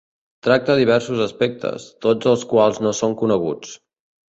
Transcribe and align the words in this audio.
Tracta 0.45 0.77
diversos 0.79 1.21
aspectes, 1.25 1.85
tots 2.07 2.31
els 2.33 2.49
quals 2.55 2.83
no 2.87 2.97
són 3.03 3.17
coneguts. 3.23 3.79